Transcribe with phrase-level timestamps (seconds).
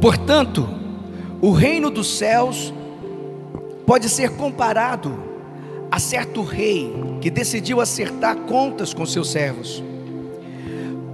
[0.00, 0.66] Portanto,
[1.42, 2.72] o reino dos céus
[3.86, 5.14] pode ser comparado
[5.90, 9.82] a certo rei que decidiu acertar contas com seus servos.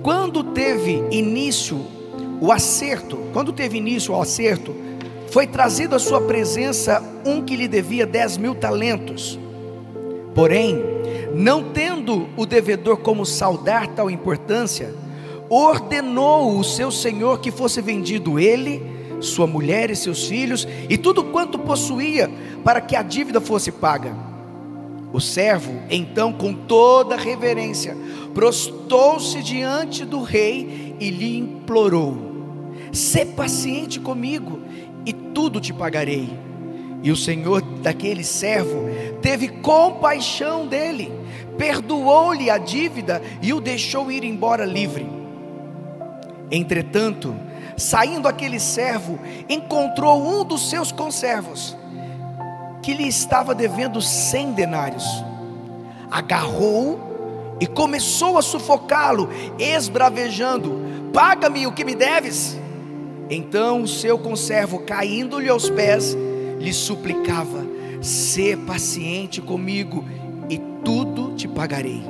[0.02, 1.80] Quando teve início
[2.40, 4.74] o acerto, quando teve início o acerto,
[5.32, 9.36] foi trazido à sua presença um que lhe devia dez mil talentos.
[10.32, 10.78] Porém,
[11.34, 14.94] não tendo o devedor como saudar tal importância,
[15.48, 18.82] ordenou o seu senhor que fosse vendido ele,
[19.20, 22.30] sua mulher e seus filhos e tudo quanto possuía,
[22.64, 24.14] para que a dívida fosse paga.
[25.12, 27.96] O servo, então, com toda reverência,
[28.34, 32.18] prostou-se diante do rei e lhe implorou:
[32.92, 34.60] Sê paciente comigo
[35.06, 36.28] e tudo te pagarei.
[37.02, 38.88] E o senhor daquele servo
[39.22, 41.12] teve compaixão dele,
[41.56, 45.15] perdoou-lhe a dívida e o deixou ir embora livre.
[46.50, 47.34] Entretanto,
[47.76, 49.18] saindo aquele servo,
[49.48, 51.76] encontrou um dos seus conservos,
[52.82, 55.04] que lhe estava devendo cem denários.
[56.10, 60.80] Agarrou e começou a sufocá-lo, esbravejando:
[61.12, 62.56] Paga-me o que me deves.
[63.28, 66.16] Então o seu conservo, caindo-lhe aos pés,
[66.60, 67.66] lhe suplicava:
[68.00, 70.04] Sê paciente comigo
[70.48, 72.04] e tudo te pagarei.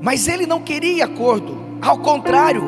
[0.00, 2.62] Mas ele não queria acordo, ao contrário,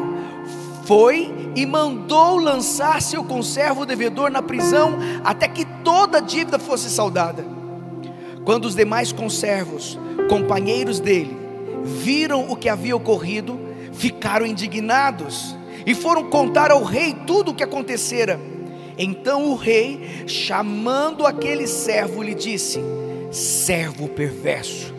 [0.85, 6.91] foi e mandou lançar seu conservo devedor na prisão até que toda a dívida fosse
[6.91, 7.47] saldada.
[8.45, 9.99] Quando os demais conservos,
[10.29, 11.37] companheiros dele,
[11.85, 13.59] viram o que havia ocorrido,
[13.93, 18.39] ficaram indignados e foram contar ao rei tudo o que acontecera.
[18.97, 22.81] Então o rei, chamando aquele servo, lhe disse:
[23.31, 24.94] Servo perverso,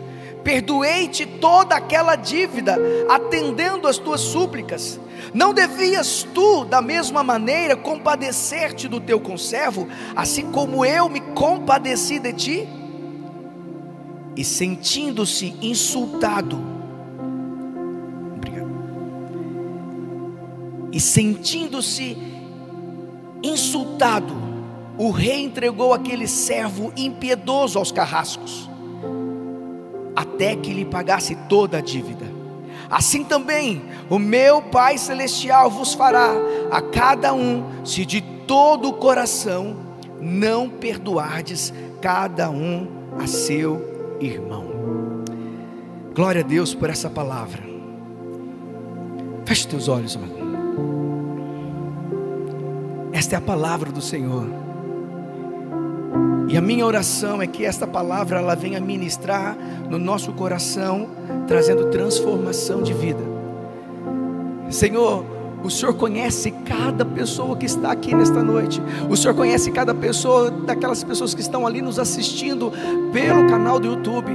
[0.46, 5.00] perdoei-te toda aquela dívida, atendendo às tuas súplicas.
[5.34, 12.20] Não devias tu, da mesma maneira, compadecer-te do teu conservo, assim como eu me compadeci
[12.20, 12.68] de ti?
[14.36, 16.56] E sentindo-se insultado,
[18.36, 18.70] obrigado,
[20.92, 22.16] e sentindo-se
[23.42, 24.32] insultado,
[24.96, 28.65] o rei entregou aquele servo impiedoso aos carrascos,
[30.16, 32.24] até que lhe pagasse toda a dívida.
[32.88, 36.32] Assim também o meu Pai Celestial vos fará
[36.70, 39.76] a cada um, se de todo o coração
[40.20, 42.88] não perdoardes cada um
[43.18, 44.64] a seu irmão.
[46.14, 47.62] Glória a Deus por essa palavra.
[49.44, 50.46] Feche teus olhos, irmão.
[53.12, 54.65] Esta é a palavra do Senhor.
[56.48, 59.56] E a minha oração é que esta palavra ela venha ministrar
[59.90, 61.08] no nosso coração,
[61.46, 63.22] trazendo transformação de vida.
[64.70, 65.24] Senhor,
[65.62, 68.80] o Senhor conhece cada pessoa que está aqui nesta noite.
[69.10, 72.72] O Senhor conhece cada pessoa daquelas pessoas que estão ali nos assistindo
[73.12, 74.30] pelo canal do YouTube.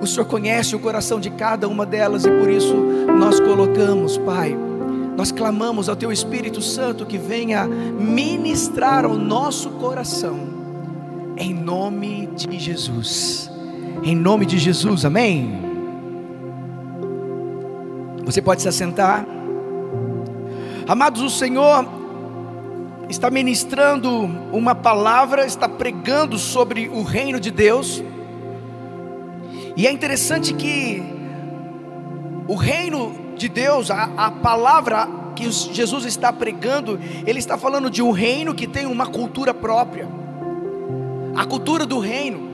[0.00, 4.56] O Senhor conhece o coração de cada uma delas e por isso nós colocamos, Pai,
[5.16, 10.40] nós clamamos ao Teu Espírito Santo que venha ministrar ao nosso coração,
[11.36, 13.50] em nome de Jesus.
[14.02, 15.60] Em nome de Jesus, amém.
[18.24, 19.26] Você pode se assentar.
[20.86, 21.86] Amados, o Senhor
[23.08, 24.10] está ministrando
[24.52, 28.02] uma palavra, está pregando sobre o reino de Deus.
[29.76, 31.02] E é interessante que
[32.48, 38.02] o reino de Deus, a, a palavra que Jesus está pregando, ele está falando de
[38.02, 40.21] um reino que tem uma cultura própria.
[41.34, 42.50] A cultura do reino,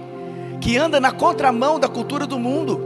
[0.60, 2.80] que anda na contramão da cultura do mundo.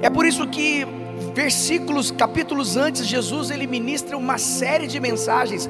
[0.00, 0.86] É por isso que
[1.34, 5.68] versículos, capítulos antes, Jesus ele ministra uma série de mensagens.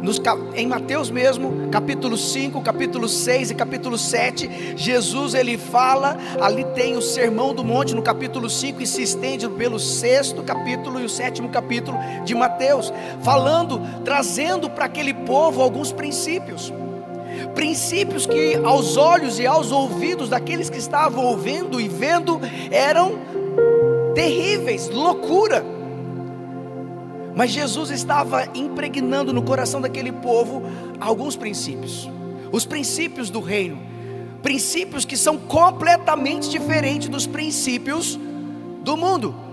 [0.00, 0.20] Nos,
[0.54, 6.96] em Mateus mesmo, capítulo 5, capítulo 6 e capítulo 7, Jesus ele fala, ali tem
[6.96, 11.08] o sermão do monte no capítulo 5 e se estende pelo sexto capítulo e o
[11.08, 12.92] sétimo capítulo de Mateus,
[13.22, 16.72] falando, trazendo para aquele povo alguns princípios.
[17.54, 22.40] Princípios que aos olhos e aos ouvidos daqueles que estavam ouvindo e vendo
[22.70, 23.18] eram
[24.14, 25.64] terríveis, loucura.
[27.34, 30.62] Mas Jesus estava impregnando no coração daquele povo
[30.98, 32.10] alguns princípios,
[32.50, 33.78] os princípios do reino,
[34.42, 38.18] princípios que são completamente diferentes dos princípios
[38.82, 39.47] do mundo.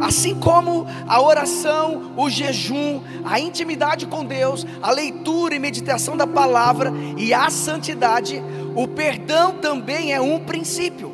[0.00, 6.26] Assim como a oração, o jejum, a intimidade com Deus, a leitura e meditação da
[6.26, 8.42] palavra e a santidade,
[8.74, 11.12] o perdão também é um princípio.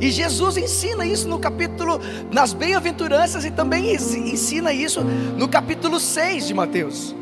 [0.00, 2.00] E Jesus ensina isso no capítulo,
[2.32, 7.14] nas bem-aventuranças, e também ensina isso no capítulo 6 de Mateus.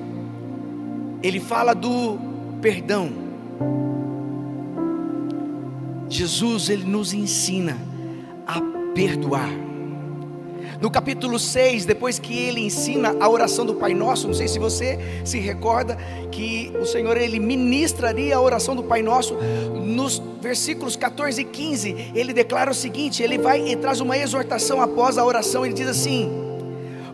[1.23, 2.19] Ele fala do
[2.61, 3.11] perdão.
[6.09, 7.77] Jesus, ele nos ensina
[8.47, 8.61] a
[8.95, 9.66] perdoar.
[10.81, 14.59] No capítulo 6, depois que ele ensina a oração do Pai Nosso, não sei se
[14.59, 15.97] você se recorda
[16.31, 22.13] que o Senhor ele ministraria a oração do Pai Nosso nos versículos 14 e 15.
[22.15, 25.65] Ele declara o seguinte: ele vai e traz uma exortação após a oração.
[25.65, 26.31] Ele diz assim: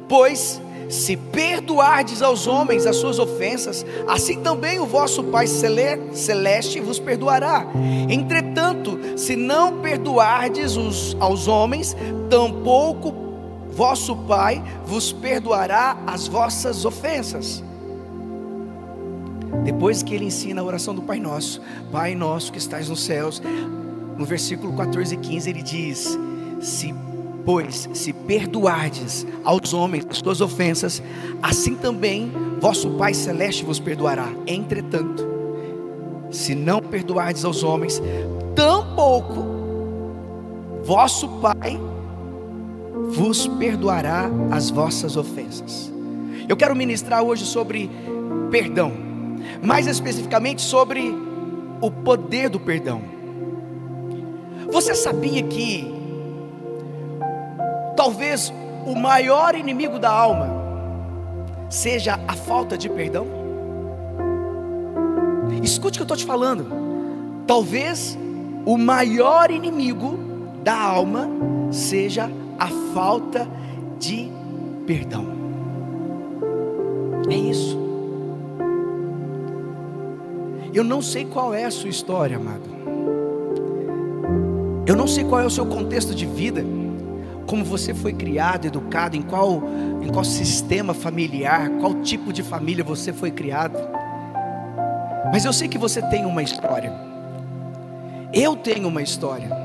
[0.08, 0.60] Pois
[0.92, 7.66] se perdoardes aos homens as suas ofensas, assim também o vosso Pai celeste vos perdoará.
[8.10, 11.96] Entretanto, se não perdoardes os, aos homens,
[12.28, 13.21] tampouco
[13.72, 17.62] vosso Pai vos perdoará as vossas ofensas.
[19.64, 21.60] Depois que ele ensina a oração do Pai Nosso,
[21.90, 23.42] Pai Nosso que estás nos céus,
[24.16, 26.18] no versículo 14 e 15 ele diz:
[26.60, 26.94] Se,
[27.44, 31.02] pois, se perdoardes aos homens as suas ofensas,
[31.42, 34.28] assim também vosso Pai Celeste vos perdoará.
[34.46, 35.26] Entretanto,
[36.30, 38.02] se não perdoardes aos homens,
[38.54, 39.44] tampouco
[40.82, 41.78] vosso Pai
[43.12, 45.92] vos perdoará as vossas ofensas.
[46.48, 47.90] Eu quero ministrar hoje sobre
[48.50, 48.92] perdão,
[49.62, 51.14] mais especificamente sobre
[51.80, 53.02] o poder do perdão.
[54.70, 55.92] Você sabia que
[57.96, 58.52] talvez
[58.86, 60.50] o maior inimigo da alma
[61.68, 63.26] seja a falta de perdão?
[65.62, 66.66] Escute o que eu estou te falando.
[67.46, 68.18] Talvez
[68.64, 70.18] o maior inimigo
[70.64, 71.28] da alma
[71.70, 72.41] seja a
[72.94, 73.48] falta
[73.98, 74.30] de
[74.86, 75.26] perdão.
[77.28, 77.78] É isso.
[80.74, 82.72] Eu não sei qual é a sua história, amado.
[84.86, 86.64] Eu não sei qual é o seu contexto de vida,
[87.46, 89.62] como você foi criado, educado, em qual,
[90.02, 93.78] em qual sistema familiar, qual tipo de família você foi criado.
[95.30, 96.92] Mas eu sei que você tem uma história.
[98.32, 99.61] Eu tenho uma história.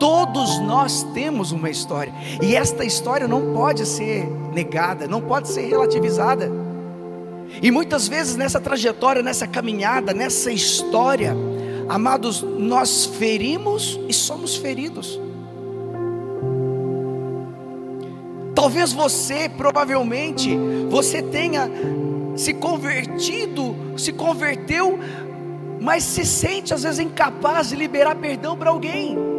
[0.00, 2.10] Todos nós temos uma história,
[2.40, 6.50] e esta história não pode ser negada, não pode ser relativizada.
[7.60, 11.36] E muitas vezes nessa trajetória, nessa caminhada, nessa história,
[11.86, 15.20] amados, nós ferimos e somos feridos.
[18.54, 20.56] Talvez você, provavelmente,
[20.88, 21.70] você tenha
[22.36, 24.98] se convertido, se converteu,
[25.78, 29.29] mas se sente às vezes incapaz de liberar perdão para alguém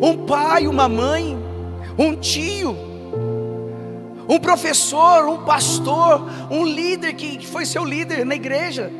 [0.00, 1.36] um pai, uma mãe,
[1.98, 2.76] um tio,
[4.28, 8.90] um professor, um pastor, um líder que foi seu líder na igreja,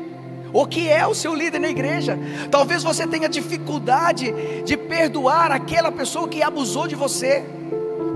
[0.51, 2.19] ou que é o seu líder na igreja.
[2.49, 4.33] Talvez você tenha dificuldade
[4.65, 7.45] de perdoar aquela pessoa que abusou de você,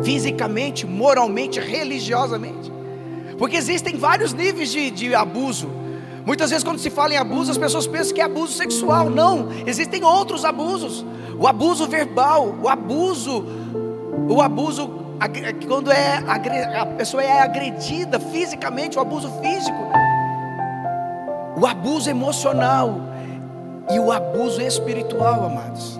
[0.04, 2.72] fisicamente, moralmente, religiosamente,
[3.38, 5.85] porque existem vários níveis de, de abuso.
[6.26, 9.10] Muitas vezes, quando se fala em abuso, as pessoas pensam que é abuso sexual.
[9.10, 11.06] Não, existem outros abusos
[11.38, 13.44] o abuso verbal, o abuso,
[14.30, 15.06] o abuso
[15.68, 16.18] quando é
[16.78, 19.78] a pessoa é agredida fisicamente, o abuso físico,
[21.58, 23.00] o abuso emocional
[23.90, 26.00] e o abuso espiritual, amados.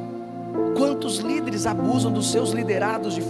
[0.78, 3.24] Quantos líderes abusam dos seus liderados de,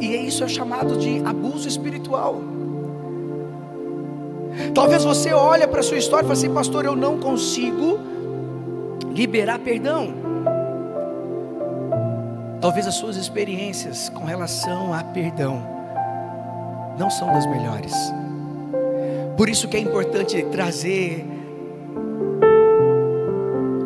[0.00, 2.40] e isso é chamado de abuso espiritual.
[4.74, 7.98] Talvez você olhe para a sua história e fale assim, pastor, eu não consigo
[9.10, 10.14] liberar perdão.
[12.60, 15.62] Talvez as suas experiências com relação a perdão
[16.98, 17.94] não são das melhores.
[19.36, 21.24] Por isso que é importante trazer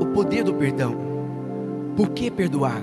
[0.01, 0.95] o poder do perdão.
[1.97, 2.81] Por que perdoar?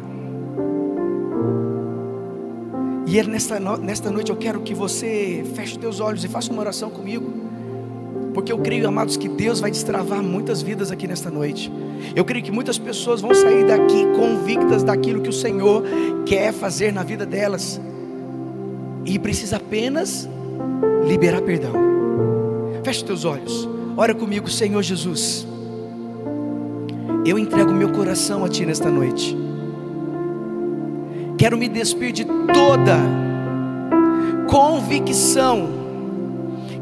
[3.08, 6.52] E é nesta, nesta noite eu quero que você feche os teus olhos e faça
[6.52, 7.32] uma oração comigo.
[8.38, 11.72] Porque eu creio, amados, que Deus vai destravar muitas vidas aqui nesta noite.
[12.16, 15.84] Eu creio que muitas pessoas vão sair daqui convictas daquilo que o Senhor
[16.24, 17.82] quer fazer na vida delas.
[19.04, 20.30] E precisa apenas
[21.08, 21.74] liberar perdão.
[22.84, 23.68] Feche teus olhos.
[23.98, 25.48] Ora comigo, Senhor Jesus.
[27.26, 29.36] Eu entrego meu coração a Ti nesta noite.
[31.40, 33.00] Quero me despir de toda
[34.48, 35.77] convicção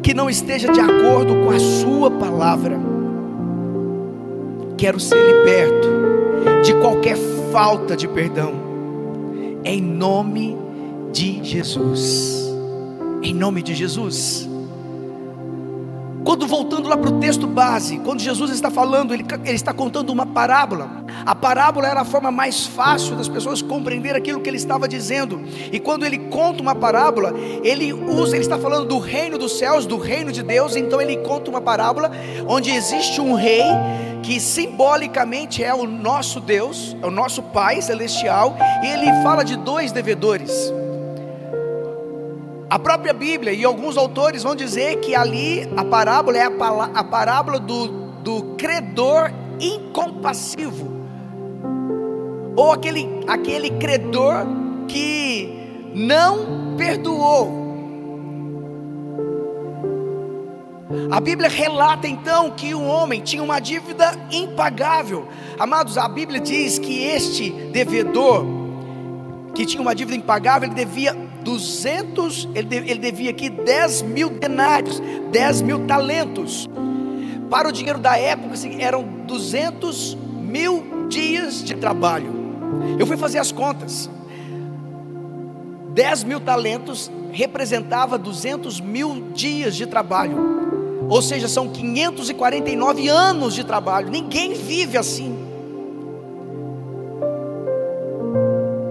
[0.05, 2.79] que não esteja de acordo com a Sua palavra.
[4.77, 5.87] Quero ser liberto
[6.63, 7.17] de qualquer
[7.51, 8.53] falta de perdão,
[9.63, 10.55] em nome
[11.11, 12.45] de Jesus.
[13.23, 14.47] Em nome de Jesus.
[16.23, 20.11] Quando voltando lá para o texto base, quando Jesus está falando, ele, ele, está contando
[20.11, 21.03] uma parábola.
[21.23, 25.41] A parábola era a forma mais fácil das pessoas compreender aquilo que ele estava dizendo.
[25.71, 29.85] E quando ele conta uma parábola, ele usa, ele está falando do reino dos céus,
[29.85, 32.11] do reino de Deus, então ele conta uma parábola
[32.47, 33.63] onde existe um rei
[34.23, 39.55] que simbolicamente é o nosso Deus, é o nosso Pai celestial, e ele fala de
[39.55, 40.73] dois devedores.
[42.67, 47.59] A própria Bíblia e alguns autores vão dizer que ali a parábola é a, parábola
[47.59, 47.87] do,
[48.23, 50.94] do credor incompassivo
[52.55, 54.45] ou aquele, aquele credor
[54.87, 55.49] que
[55.93, 57.65] não perdoou.
[61.11, 65.27] A Bíblia relata então que o homem tinha uma dívida impagável.
[65.59, 68.45] Amados, a Bíblia diz que este devedor,
[69.53, 75.01] que tinha uma dívida impagável, ele devia 200, ele, ele devia aqui 10 mil denários,
[75.31, 76.67] 10 mil talentos.
[77.49, 82.34] Para o dinheiro da época, assim, eram 200 mil dias de trabalho.
[82.97, 84.09] Eu fui fazer as contas.
[85.95, 91.07] 10 mil talentos representava 200 mil dias de trabalho.
[91.09, 94.09] Ou seja, são 549 anos de trabalho.
[94.09, 95.37] Ninguém vive assim.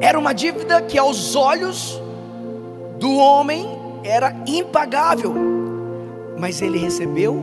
[0.01, 2.01] Era uma dívida que aos olhos
[2.99, 3.67] do homem
[4.03, 5.35] era impagável.
[6.39, 7.35] Mas ele recebeu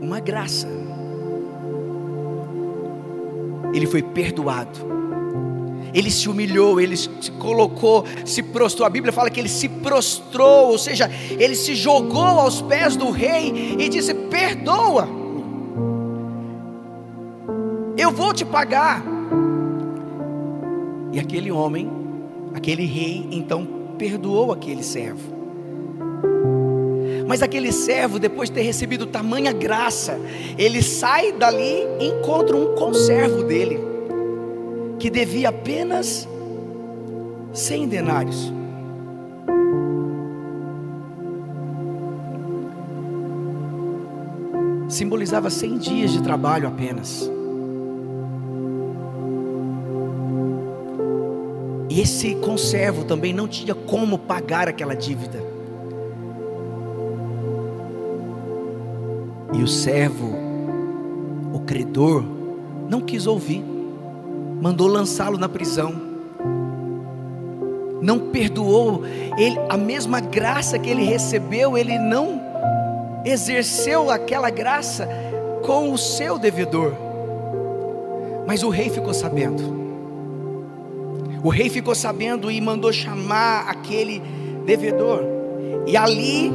[0.00, 0.68] uma graça.
[3.72, 4.93] Ele foi perdoado
[5.94, 7.08] ele se humilhou, ele se
[7.38, 8.84] colocou, se prostrou.
[8.84, 11.08] A Bíblia fala que ele se prostrou, ou seja,
[11.38, 15.08] ele se jogou aos pés do rei e disse: Perdoa,
[17.96, 19.04] eu vou te pagar.
[21.12, 21.88] E aquele homem,
[22.52, 23.64] aquele rei, então
[23.96, 25.32] perdoou aquele servo.
[27.28, 30.18] Mas aquele servo, depois de ter recebido tamanha graça,
[30.58, 33.93] ele sai dali e encontra um conservo dele
[35.04, 36.26] que devia apenas
[37.52, 38.50] 100 denários.
[44.88, 47.30] Simbolizava 100 dias de trabalho apenas.
[51.90, 55.38] E esse conservo também não tinha como pagar aquela dívida.
[59.52, 60.34] E o servo,
[61.52, 62.24] o credor,
[62.88, 63.73] não quis ouvir
[64.64, 65.92] mandou lançá-lo na prisão.
[68.00, 69.04] Não perdoou
[69.36, 72.40] ele a mesma graça que ele recebeu, ele não
[73.26, 75.06] exerceu aquela graça
[75.62, 76.94] com o seu devedor.
[78.46, 79.62] Mas o rei ficou sabendo.
[81.42, 84.22] O rei ficou sabendo e mandou chamar aquele
[84.64, 85.24] devedor.
[85.86, 86.50] E ali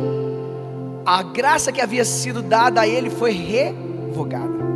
[1.06, 4.68] a graça que havia sido dada a ele foi revogada.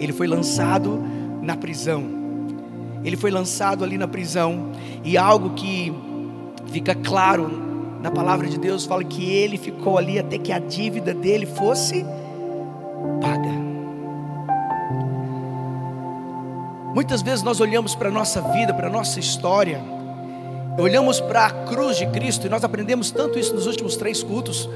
[0.00, 1.00] Ele foi lançado
[1.40, 2.23] na prisão.
[3.04, 4.72] Ele foi lançado ali na prisão,
[5.04, 5.92] e algo que
[6.66, 7.50] fica claro
[8.02, 12.04] na palavra de Deus fala que ele ficou ali até que a dívida dele fosse
[13.20, 13.54] paga.
[16.94, 19.80] Muitas vezes nós olhamos para a nossa vida, para a nossa história,
[20.78, 24.68] olhamos para a cruz de Cristo, e nós aprendemos tanto isso nos últimos três cultos,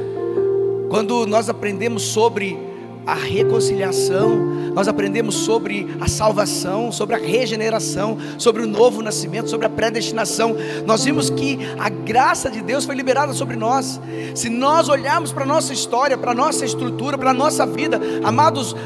[0.88, 2.58] quando nós aprendemos sobre
[3.06, 9.66] a reconciliação, nós aprendemos sobre a salvação, sobre a regeneração, sobre o novo nascimento, sobre
[9.66, 10.54] a predestinação.
[10.87, 14.00] Nós vimos que a graça de Deus foi liberada sobre nós.
[14.37, 18.00] Se nós olharmos para a nossa história, para a nossa estrutura, para a nossa vida,
[18.23, 18.76] amados,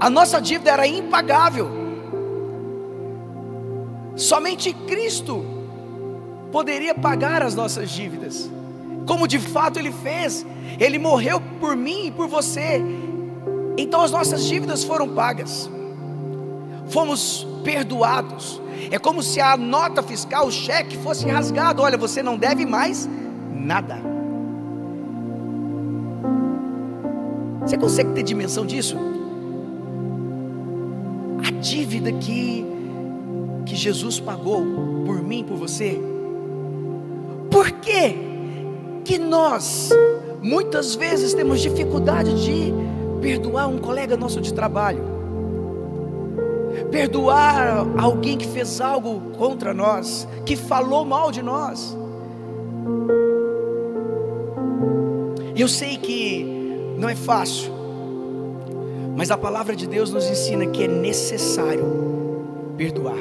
[0.00, 1.70] a nossa dívida era impagável.
[4.16, 5.44] Somente Cristo
[6.50, 8.50] poderia pagar as nossas dívidas,
[9.06, 10.46] como de fato Ele fez.
[10.80, 12.82] Ele morreu por mim e por você,
[13.76, 15.70] então as nossas dívidas foram pagas,
[16.88, 18.60] fomos perdoados.
[18.90, 21.82] É como se a nota fiscal, o cheque fosse rasgado.
[21.82, 23.08] Olha, você não deve mais
[23.50, 23.96] nada.
[27.64, 28.96] Você consegue ter dimensão disso?
[31.46, 32.66] A dívida que,
[33.64, 34.64] que Jesus pagou
[35.06, 36.00] por mim, por você.
[37.50, 38.16] Por que
[39.04, 39.90] que nós
[40.42, 42.72] muitas vezes temos dificuldade de
[43.22, 45.04] perdoar um colega nosso de trabalho,
[46.90, 51.96] perdoar alguém que fez algo contra nós, que falou mal de nós.
[55.56, 56.44] Eu sei que
[56.98, 57.72] não é fácil,
[59.16, 61.84] mas a palavra de Deus nos ensina que é necessário
[62.76, 63.18] perdoar.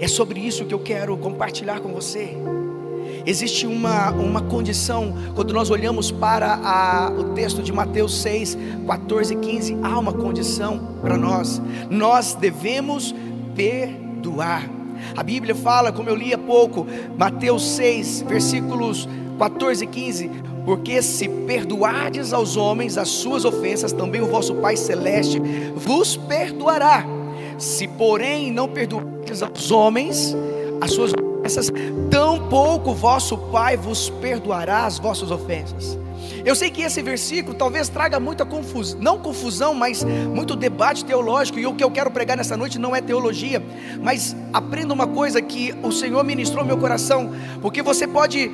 [0.00, 2.36] É sobre isso que eu quero compartilhar com você.
[3.26, 8.56] Existe uma, uma condição, quando nós olhamos para a, o texto de Mateus 6,
[8.86, 11.60] 14 e 15, há uma condição para nós,
[11.90, 13.14] nós devemos
[13.54, 14.68] perdoar.
[15.16, 19.08] A Bíblia fala, como eu li há pouco, Mateus 6, versículos
[19.38, 20.30] 14 e 15:
[20.64, 25.40] Porque se perdoardes aos homens as suas ofensas, também o vosso Pai Celeste
[25.74, 27.06] vos perdoará.
[27.56, 30.36] Se, porém, não perdoardes aos homens
[30.80, 31.12] as suas
[32.10, 35.98] tampouco vosso Pai vos perdoará as vossas ofensas.
[36.44, 41.58] Eu sei que esse versículo talvez traga muita confusão, não confusão, mas muito debate teológico,
[41.58, 43.62] e o que eu quero pregar nessa noite não é teologia,
[44.02, 48.50] mas aprenda uma coisa que o Senhor ministrou meu coração, porque você pode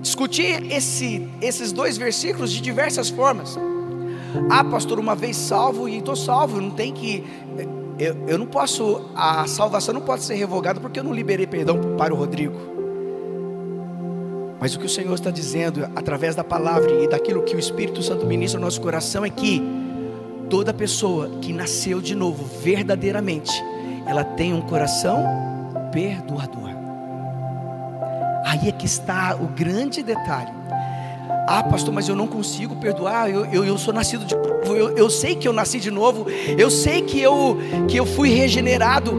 [0.00, 3.58] discutir esse, esses dois versículos de diversas formas.
[4.50, 7.24] Ah, pastor, uma vez salvo e estou salvo, não tem que.
[7.98, 11.96] Eu, eu não posso, a salvação não pode ser revogada porque eu não liberei perdão
[11.96, 12.54] para o Rodrigo.
[14.60, 18.02] Mas o que o Senhor está dizendo através da palavra e daquilo que o Espírito
[18.02, 19.62] Santo ministra no nosso coração é que
[20.48, 23.52] toda pessoa que nasceu de novo verdadeiramente,
[24.06, 25.24] ela tem um coração
[25.92, 26.70] perdoador.
[28.44, 30.52] Aí é que está o grande detalhe.
[31.46, 33.30] Ah, pastor, mas eu não consigo perdoar.
[33.30, 34.74] Eu, eu, eu sou nascido de novo.
[34.74, 36.26] Eu, eu sei que eu nasci de novo.
[36.58, 37.56] Eu sei que eu,
[37.88, 39.12] que eu fui regenerado.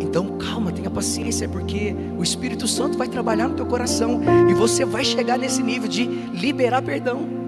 [0.00, 4.20] Então, calma, tenha paciência, porque o Espírito Santo vai trabalhar no teu coração
[4.50, 7.39] e você vai chegar nesse nível de liberar perdão.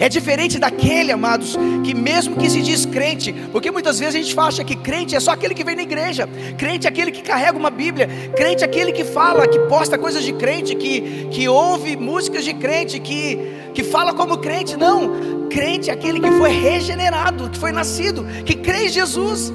[0.00, 4.38] É diferente daquele, amados, que mesmo que se diz crente, porque muitas vezes a gente
[4.38, 6.28] acha que crente é só aquele que vem na igreja,
[6.58, 10.24] crente é aquele que carrega uma Bíblia, crente é aquele que fala, que posta coisas
[10.24, 13.38] de crente, que, que ouve músicas de crente, que,
[13.74, 14.76] que fala como crente.
[14.76, 19.52] Não, crente é aquele que foi regenerado, que foi nascido, que crê em Jesus.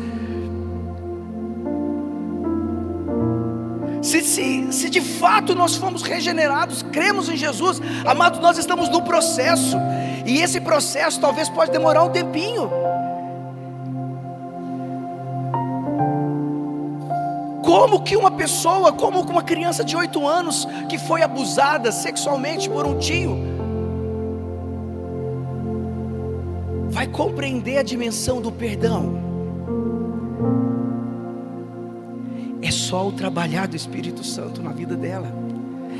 [4.11, 9.01] Se, se, se de fato nós fomos regenerados, cremos em Jesus, amados, nós estamos no
[9.03, 9.77] processo,
[10.25, 12.69] e esse processo talvez pode demorar um tempinho.
[17.63, 22.85] Como que uma pessoa, como uma criança de 8 anos que foi abusada sexualmente por
[22.85, 23.37] um tio,
[26.89, 29.31] vai compreender a dimensão do perdão?
[32.61, 35.31] É só o trabalhar do Espírito Santo na vida dela.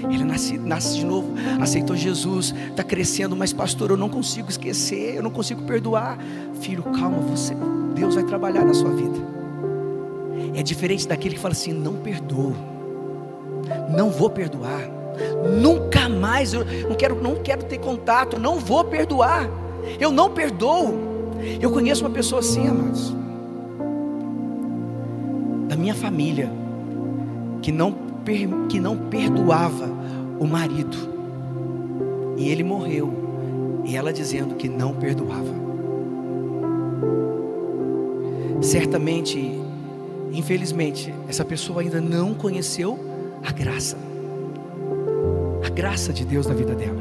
[0.10, 5.16] Ele nasce, nasce de novo, aceitou Jesus, está crescendo, mas pastor, eu não consigo esquecer,
[5.16, 6.18] eu não consigo perdoar.
[6.60, 7.56] Filho, calma, você,
[7.94, 9.20] Deus vai trabalhar na sua vida.
[10.56, 12.56] É diferente daquele que fala assim: não perdoo,
[13.96, 14.82] não vou perdoar,
[15.60, 19.50] nunca mais, eu não quero, não quero ter contato, não vou perdoar,
[20.00, 21.12] eu não perdoo.
[21.60, 23.16] Eu conheço uma pessoa assim, amados,
[25.72, 26.52] da minha família
[27.62, 27.96] que não,
[28.68, 29.90] que não perdoava
[30.38, 30.98] o marido.
[32.36, 33.82] E ele morreu.
[33.86, 35.56] E ela dizendo que não perdoava.
[38.62, 39.62] Certamente,
[40.34, 43.00] infelizmente, essa pessoa ainda não conheceu
[43.42, 43.98] a graça.
[45.66, 47.01] A graça de Deus na vida dela.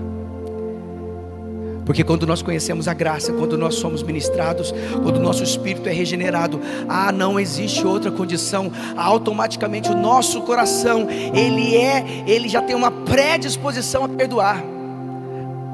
[1.85, 5.93] Porque quando nós conhecemos a graça, quando nós somos ministrados, quando o nosso espírito é
[5.93, 8.71] regenerado, ah, não existe outra condição.
[8.97, 14.63] Automaticamente o nosso coração, ele é, ele já tem uma predisposição a perdoar.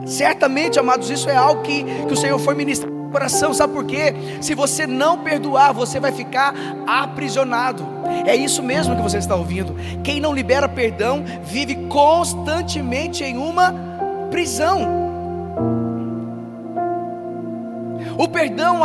[0.07, 3.85] Certamente, amados, isso é algo que, que o Senhor foi ministrar no coração, sabe por
[3.85, 4.15] quê?
[4.41, 6.55] Se você não perdoar, você vai ficar
[6.87, 7.85] aprisionado.
[8.25, 9.75] É isso mesmo que você está ouvindo.
[10.05, 13.75] Quem não libera perdão vive constantemente em uma
[14.31, 15.06] prisão.
[18.19, 18.81] O perdão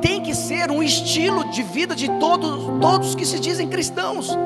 [0.00, 4.36] tem que ser um estilo de vida de todos, todos que se dizem cristãos.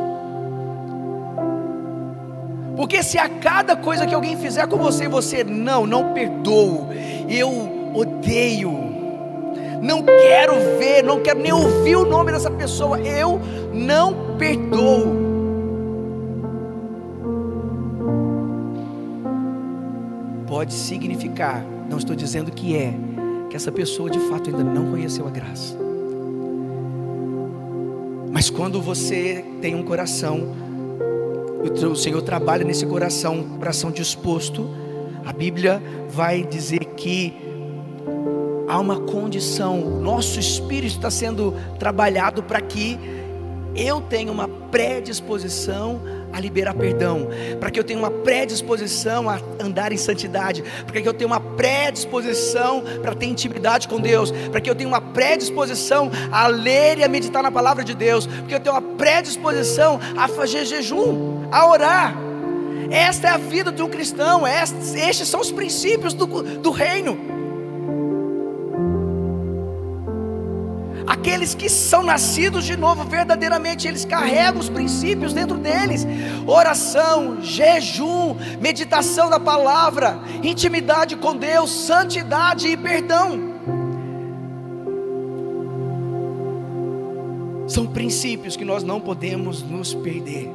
[2.77, 6.87] Porque se a cada coisa que alguém fizer com você, você não, não perdoo,
[7.29, 8.71] eu odeio,
[9.83, 13.41] não quero ver, não quero nem ouvir o nome dessa pessoa, eu
[13.75, 15.27] não perdoo.
[20.47, 22.95] Pode significar, não estou dizendo que é,
[23.49, 25.77] que essa pessoa de fato ainda não conheceu a graça.
[28.31, 30.55] Mas quando você tem um coração,
[31.91, 34.69] o Senhor trabalha nesse coração, coração disposto,
[35.25, 37.35] a Bíblia vai dizer que
[38.69, 42.99] há uma condição, nosso espírito está sendo trabalhado para que
[43.75, 46.01] eu tenha uma predisposição
[46.33, 51.09] a liberar perdão, para que eu tenha uma predisposição a andar em santidade, para que
[51.09, 56.11] eu tenha uma predisposição para ter intimidade com Deus, para que eu tenha uma predisposição
[56.31, 60.29] a ler e a meditar na palavra de Deus, porque eu tenho uma predisposição a
[60.29, 62.15] fazer jejum, a orar.
[62.91, 66.27] Esta é a vida de um cristão, estes, estes são os princípios do,
[66.59, 67.38] do reino.
[71.09, 76.07] Aqueles que são nascidos de novo, verdadeiramente, eles carregam os princípios dentro deles:
[76.47, 83.57] oração, jejum, meditação da palavra, intimidade com Deus, santidade e perdão.
[87.67, 90.51] São princípios que nós não podemos nos perder.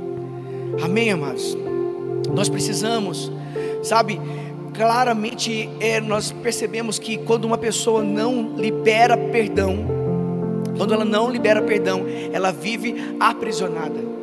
[0.83, 1.57] Amém, amados?
[2.31, 3.31] Nós precisamos,
[3.81, 4.21] sabe,
[4.71, 10.02] claramente é, nós percebemos que quando uma pessoa não libera perdão,
[10.77, 14.13] quando ela não libera perdão, ela vive aprisionada.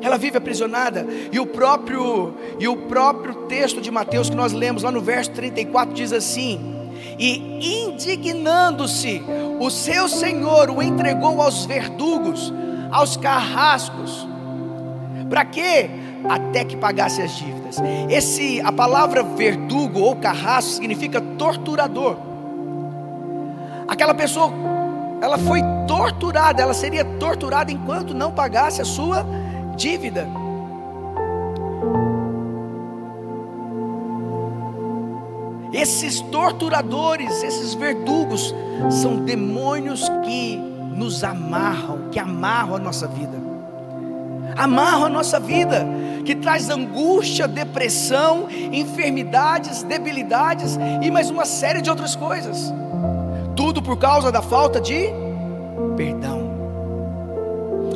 [0.00, 4.82] Ela vive aprisionada, e o próprio e o próprio texto de Mateus que nós lemos
[4.82, 6.60] lá no verso 34 diz assim:
[7.16, 9.22] E indignando-se,
[9.60, 12.52] o seu senhor o entregou aos verdugos,
[12.90, 14.26] aos carrascos.
[15.30, 15.88] Para quê?
[16.28, 17.76] Até que pagasse as dívidas.
[18.10, 22.16] Esse a palavra verdugo ou carrasco significa torturador.
[23.86, 24.50] Aquela pessoa
[25.22, 29.24] ela foi torturada, ela seria torturada enquanto não pagasse a sua
[29.76, 30.26] dívida.
[35.72, 38.52] Esses torturadores, esses verdugos,
[38.90, 43.40] são demônios que nos amarram, que amarram a nossa vida.
[44.56, 45.86] Amarram a nossa vida,
[46.24, 52.72] que traz angústia, depressão, enfermidades, debilidades e mais uma série de outras coisas.
[53.62, 55.08] Tudo por causa da falta de
[55.96, 56.50] perdão.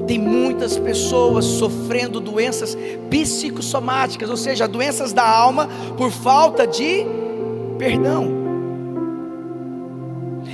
[0.06, 2.78] Tem muitas pessoas sofrendo doenças
[3.10, 7.04] psicossomáticas, ou seja, doenças da alma, por falta de
[7.78, 8.28] perdão.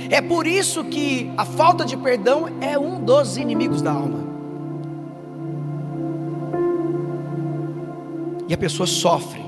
[0.09, 4.23] É por isso que a falta de perdão é um dos inimigos da alma.
[8.49, 9.43] E a pessoa sofre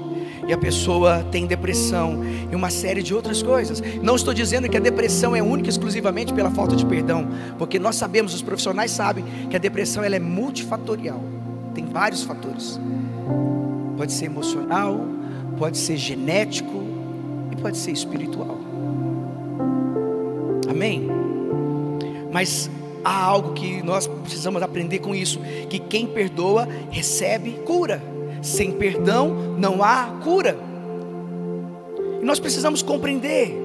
[0.47, 3.81] e a pessoa tem depressão e uma série de outras coisas.
[4.01, 7.27] Não estou dizendo que a depressão é única exclusivamente pela falta de perdão,
[7.57, 11.21] porque nós sabemos, os profissionais sabem que a depressão ela é multifatorial.
[11.73, 12.79] Tem vários fatores.
[13.97, 14.99] Pode ser emocional,
[15.57, 16.83] pode ser genético
[17.51, 18.59] e pode ser espiritual.
[20.69, 21.07] Amém.
[22.31, 22.69] Mas
[23.03, 28.14] há algo que nós precisamos aprender com isso, que quem perdoa recebe cura.
[28.45, 30.55] Sem perdão não há cura.
[32.21, 33.59] E nós precisamos compreender.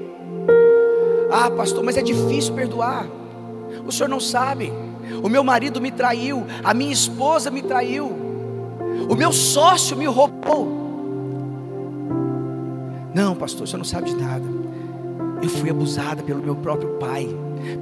[1.31, 3.05] Ah, pastor, mas é difícil perdoar.
[3.85, 4.73] O senhor não sabe.
[5.21, 8.07] O meu marido me traiu, a minha esposa me traiu,
[9.07, 10.79] o meu sócio me roubou.
[13.13, 14.45] Não, pastor, senhor não sabe de nada.
[15.43, 17.27] Eu fui abusada pelo meu próprio pai,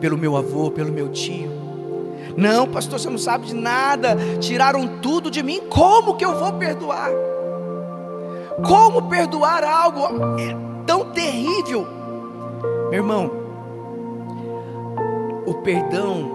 [0.02, 1.59] pelo meu avô, pelo meu tio.
[2.40, 4.16] Não, pastor, você não sabe de nada.
[4.40, 5.60] Tiraram tudo de mim.
[5.70, 7.10] Como que eu vou perdoar?
[8.66, 10.08] Como perdoar algo
[10.86, 11.86] tão terrível?
[12.90, 13.30] Meu irmão,
[15.46, 16.32] o perdão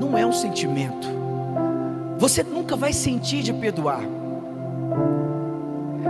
[0.00, 1.06] não é um sentimento.
[2.18, 4.00] Você nunca vai sentir de perdoar.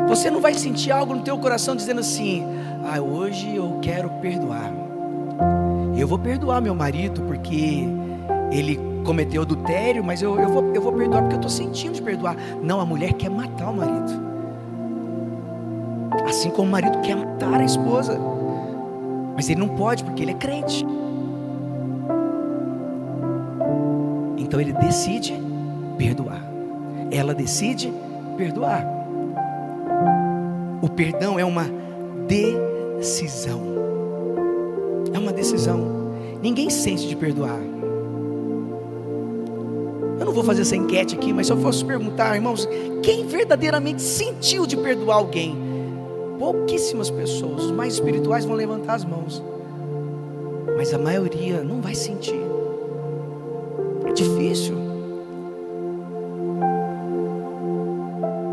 [0.06, 2.44] Você não vai sentir algo no teu coração dizendo assim:
[2.84, 4.72] "Ah, hoje eu quero perdoar".
[5.96, 7.88] Eu vou perdoar meu marido porque
[8.54, 12.02] ele cometeu adultério, mas eu, eu, vou, eu vou perdoar porque eu estou sentindo de
[12.02, 12.36] perdoar.
[12.62, 14.12] Não, a mulher quer matar o marido.
[16.26, 18.18] Assim como o marido quer matar a esposa.
[19.34, 20.86] Mas ele não pode porque ele é crente.
[24.38, 25.34] Então ele decide
[25.98, 26.40] perdoar.
[27.10, 27.92] Ela decide
[28.36, 28.86] perdoar.
[30.80, 31.66] O perdão é uma
[32.28, 33.60] decisão.
[35.12, 36.12] É uma decisão.
[36.40, 37.73] Ninguém sente de perdoar.
[40.34, 42.68] Vou fazer essa enquete aqui, mas se eu fosse perguntar, irmãos,
[43.04, 45.56] quem verdadeiramente sentiu de perdoar alguém?
[46.40, 49.40] Pouquíssimas pessoas, os mais espirituais vão levantar as mãos,
[50.76, 52.40] mas a maioria não vai sentir.
[54.04, 54.74] É difícil.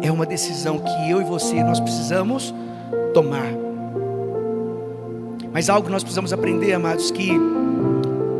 [0.03, 2.53] É uma decisão que eu e você nós precisamos
[3.11, 3.47] tomar.
[5.51, 7.31] Mas algo que nós precisamos aprender, amados, que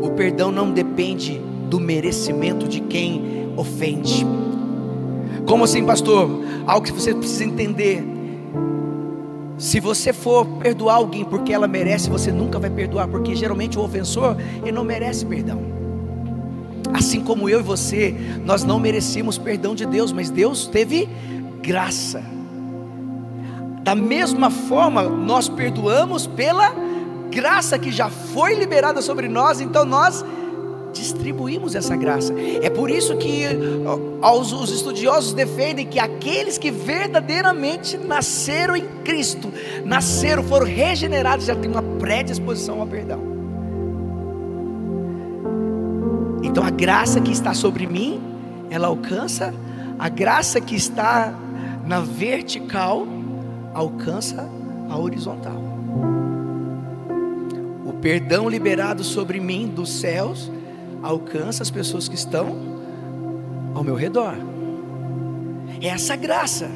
[0.00, 4.26] o perdão não depende do merecimento de quem ofende.
[5.46, 6.28] Como assim, pastor?
[6.66, 8.04] Algo que você precisa entender.
[9.58, 13.82] Se você for perdoar alguém porque ela merece, você nunca vai perdoar, porque geralmente o
[13.82, 15.60] ofensor ele não merece perdão.
[16.92, 21.08] Assim como eu e você, nós não merecíamos perdão de Deus, mas Deus teve
[21.62, 22.22] graça.
[23.82, 26.72] Da mesma forma, nós perdoamos pela
[27.30, 30.24] graça que já foi liberada sobre nós, então nós
[30.92, 32.34] distribuímos essa graça.
[32.62, 33.44] É por isso que
[34.22, 39.52] os estudiosos defendem que aqueles que verdadeiramente nasceram em Cristo,
[39.84, 43.20] nasceram, foram regenerados, já têm uma predisposição ao perdão.
[46.42, 48.20] Então a graça que está sobre mim,
[48.70, 49.54] ela alcança,
[49.98, 51.32] a graça que está
[51.86, 53.06] na vertical,
[53.72, 54.48] alcança
[54.90, 55.60] a horizontal.
[57.86, 60.50] O perdão liberado sobre mim dos céus
[61.02, 62.56] alcança as pessoas que estão
[63.74, 64.34] ao meu redor.
[65.80, 66.70] É essa graça.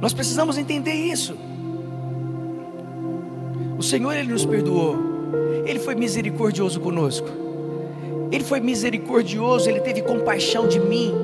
[0.00, 1.36] Nós precisamos entender isso.
[3.78, 4.96] O Senhor ele nos perdoou.
[5.66, 7.28] Ele foi misericordioso conosco.
[8.30, 11.14] Ele foi misericordioso, ele teve compaixão de mim,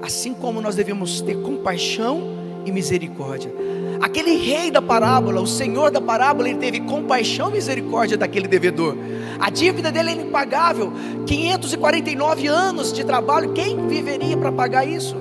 [0.00, 2.20] assim como nós devemos ter compaixão
[2.64, 3.52] e misericórdia.
[4.00, 8.96] Aquele rei da parábola, o senhor da parábola, ele teve compaixão e misericórdia daquele devedor.
[9.38, 10.92] A dívida dele é impagável.
[11.26, 15.16] 549 anos de trabalho, quem viveria para pagar isso?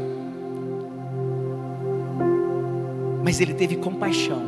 [3.24, 4.42] Mas ele teve compaixão,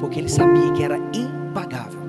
[0.00, 2.00] porque ele sabia que era impagável.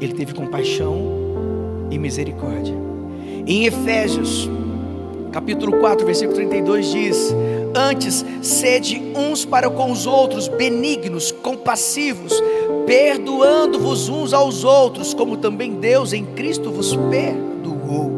[0.00, 0.96] Ele teve compaixão
[1.90, 2.74] e misericórdia.
[3.46, 4.48] Em Efésios,
[5.32, 7.34] capítulo 4, versículo 32 diz:
[7.74, 12.32] Antes, sede uns para com os outros, benignos, compassivos,
[12.86, 18.10] perdoando-vos uns aos outros, como também Deus em Cristo vos perdoou.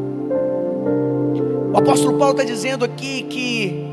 [1.72, 3.90] O apóstolo Paulo está dizendo aqui que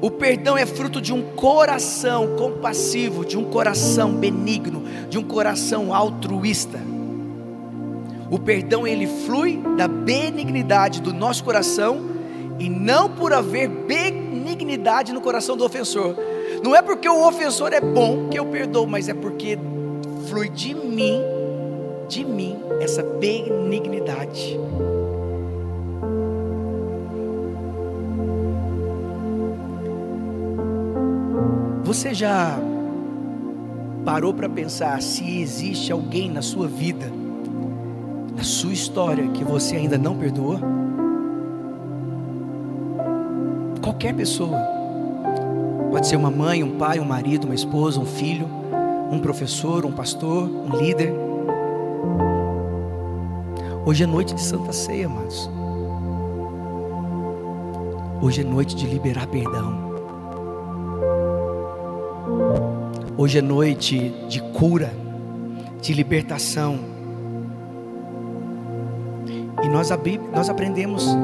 [0.00, 5.94] o perdão é fruto de um coração compassivo, de um coração benigno, de um coração
[5.94, 6.80] altruísta.
[8.30, 12.15] O perdão ele flui da benignidade do nosso coração
[12.58, 16.16] e não por haver benignidade no coração do ofensor.
[16.62, 19.58] Não é porque o ofensor é bom que eu perdoo, mas é porque
[20.28, 21.20] flui de mim,
[22.08, 24.58] de mim, essa benignidade.
[31.84, 32.58] Você já
[34.04, 37.10] parou para pensar se existe alguém na sua vida,
[38.36, 40.75] na sua história, que você ainda não perdoou?
[43.96, 44.58] Qualquer pessoa.
[45.90, 48.46] Pode ser uma mãe, um pai, um marido, uma esposa, um filho,
[49.10, 51.14] um professor, um pastor, um líder.
[53.86, 55.48] Hoje é noite de Santa Ceia, amados.
[58.20, 59.86] Hoje é noite de liberar perdão.
[63.16, 64.92] Hoje é noite de cura,
[65.80, 66.78] de libertação.
[69.64, 69.88] E nós,
[70.34, 71.16] nós aprendemos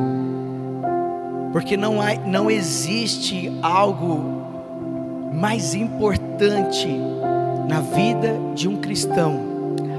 [1.52, 4.42] porque não, há, não existe algo
[5.32, 6.88] mais importante
[7.68, 9.40] na vida de um cristão,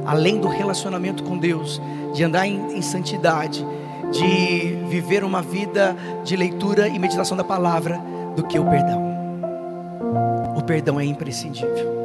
[0.05, 1.81] além do relacionamento com Deus,
[2.13, 3.65] de andar em, em santidade,
[4.11, 8.01] de viver uma vida de leitura e meditação da palavra,
[8.35, 9.01] do que o perdão.
[10.55, 12.03] O perdão é imprescindível.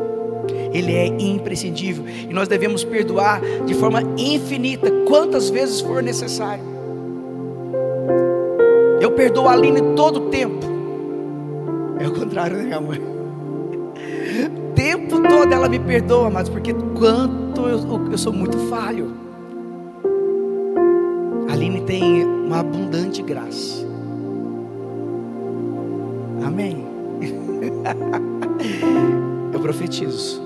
[0.72, 6.77] Ele é imprescindível e nós devemos perdoar de forma infinita, quantas vezes for necessário.
[9.28, 10.64] Eu perdoo a Aline todo o tempo.
[12.00, 12.98] É o contrário, né, minha mãe?
[12.98, 19.12] O tempo todo ela me perdoa, mas porque quanto eu, eu sou muito falho.
[21.46, 23.86] A Aline tem uma abundante graça.
[26.42, 26.86] Amém.
[29.52, 30.40] Eu profetizo.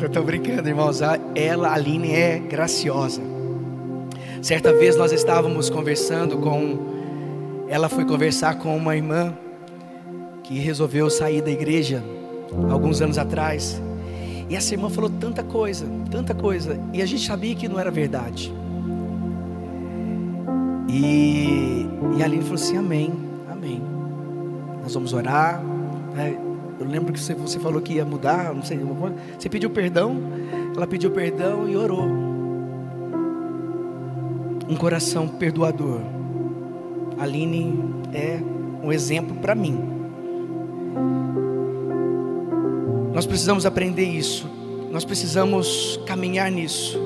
[0.00, 1.00] Eu estou brincando, irmãos.
[1.34, 3.20] Ela, a Aline, é graciosa.
[4.42, 6.89] Certa vez nós estávamos conversando com
[7.70, 9.32] ela foi conversar com uma irmã
[10.42, 12.02] que resolveu sair da igreja
[12.68, 13.80] alguns anos atrás.
[14.48, 17.88] E essa irmã falou tanta coisa, tanta coisa, e a gente sabia que não era
[17.88, 18.52] verdade.
[20.88, 23.12] E, e a Aline falou assim: Amém,
[23.48, 23.80] Amém.
[24.82, 25.62] Nós vamos orar.
[26.12, 26.36] Né?
[26.80, 28.80] Eu lembro que você, você falou que ia mudar, não sei,
[29.38, 30.16] você pediu perdão,
[30.74, 32.08] ela pediu perdão e orou.
[34.68, 36.00] Um coração perdoador
[37.20, 37.78] Aline
[38.14, 38.40] é
[38.82, 39.78] um exemplo para mim.
[43.12, 44.48] Nós precisamos aprender isso.
[44.90, 46.98] Nós precisamos caminhar nisso.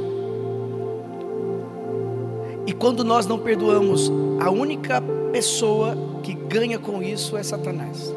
[2.64, 8.14] E quando nós não perdoamos, a única pessoa que ganha com isso é Satanás.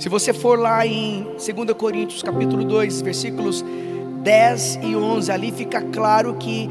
[0.00, 3.64] Se você for lá em 2 Coríntios capítulo 2, versículos
[4.22, 6.68] 10 e 11, ali fica claro que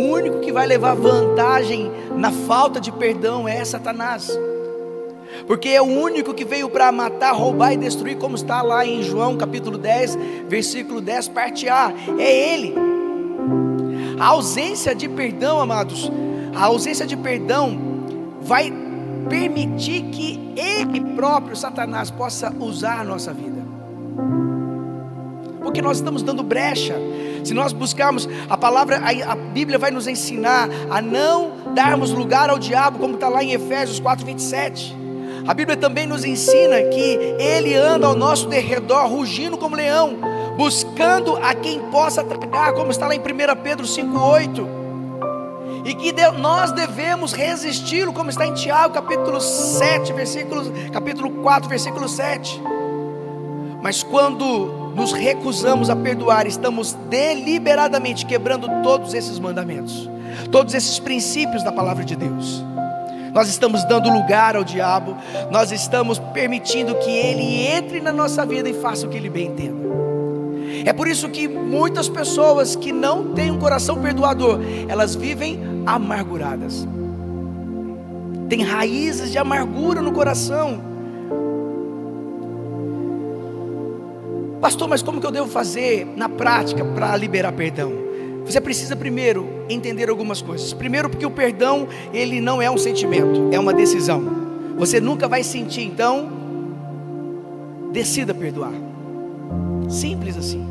[0.00, 4.30] único que vai levar vantagem na falta de perdão é Satanás.
[5.46, 9.02] Porque é o único que veio para matar, roubar e destruir, como está lá em
[9.02, 11.92] João capítulo 10, versículo 10, parte A.
[12.18, 12.74] É Ele.
[14.18, 16.10] A ausência de perdão, amados,
[16.54, 17.78] a ausência de perdão
[18.40, 18.72] vai
[19.28, 23.60] permitir que Ele próprio, Satanás, possa usar a nossa vida.
[25.70, 26.96] Porque nós estamos dando brecha.
[27.44, 32.50] Se nós buscarmos a palavra, a, a Bíblia vai nos ensinar a não darmos lugar
[32.50, 34.96] ao diabo, como está lá em Efésios 4, 27.
[35.46, 40.16] A Bíblia também nos ensina que ele anda ao nosso derredor, rugindo como leão,
[40.56, 43.22] buscando a quem possa tragar, como está lá em 1
[43.62, 44.66] Pedro 5,8.
[45.84, 52.08] E que nós devemos resisti-lo, como está em Tiago, capítulo 7, versículo, capítulo 4, versículo
[52.08, 52.60] 7.
[53.80, 60.08] Mas quando nos recusamos a perdoar, estamos deliberadamente quebrando todos esses mandamentos,
[60.50, 62.64] todos esses princípios da palavra de Deus
[63.32, 65.16] nós estamos dando lugar ao diabo,
[65.50, 69.46] nós estamos permitindo que ele entre na nossa vida e faça o que ele bem
[69.46, 69.80] entenda.
[70.84, 76.86] É por isso que muitas pessoas que não têm um coração perdoador, elas vivem amarguradas.
[78.48, 80.89] Tem raízes de amargura no coração.
[84.60, 87.92] Pastor, mas como que eu devo fazer na prática para liberar perdão?
[88.44, 90.72] Você precisa primeiro entender algumas coisas.
[90.74, 94.22] Primeiro, porque o perdão, ele não é um sentimento, é uma decisão.
[94.76, 96.28] Você nunca vai sentir, então,
[97.90, 98.72] decida perdoar.
[99.88, 100.66] Simples assim.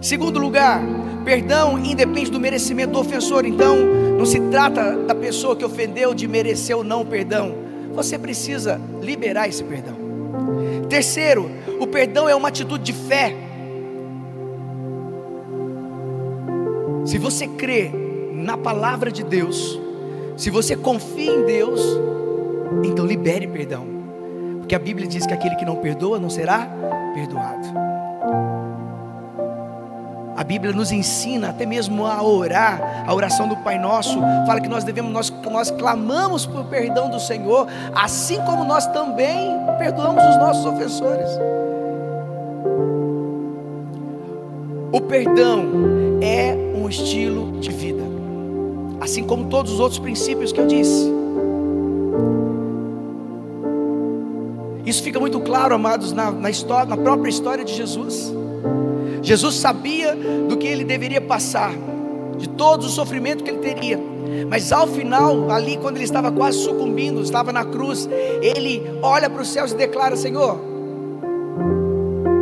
[0.00, 0.80] Segundo lugar,
[1.24, 3.44] perdão independe do merecimento do ofensor.
[3.44, 3.76] Então,
[4.18, 7.54] não se trata da pessoa que ofendeu de merecer ou não perdão.
[7.94, 10.07] Você precisa liberar esse perdão.
[10.88, 13.34] Terceiro, o perdão é uma atitude de fé.
[17.04, 17.90] Se você crê
[18.32, 19.80] na palavra de Deus,
[20.36, 21.80] se você confia em Deus,
[22.84, 23.86] então libere perdão.
[24.58, 26.68] Porque a Bíblia diz que aquele que não perdoa não será
[27.14, 27.66] perdoado.
[30.36, 34.68] A Bíblia nos ensina até mesmo a orar, a oração do Pai Nosso, fala que
[34.68, 40.36] nós devemos, nós, nós clamamos por perdão do Senhor, assim como nós também perdoamos os
[40.36, 41.28] nossos ofensores.
[44.92, 45.66] O perdão
[46.20, 48.02] é um estilo de vida,
[49.00, 51.18] assim como todos os outros princípios que eu disse.
[54.84, 58.32] Isso fica muito claro, amados, na, na, história, na própria história de Jesus.
[59.22, 60.16] Jesus sabia
[60.48, 61.72] do que ele deveria passar,
[62.38, 64.00] de todo o sofrimento que ele teria.
[64.50, 68.08] Mas ao final, ali quando ele estava quase sucumbindo, estava na cruz,
[68.42, 70.58] ele olha para os céus e declara: Senhor,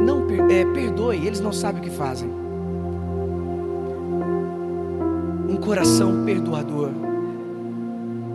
[0.04, 2.46] não é, perdoe, eles não sabem o que fazem.
[5.56, 6.90] um coração perdoador.